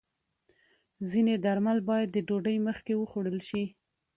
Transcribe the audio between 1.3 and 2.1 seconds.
درمل باید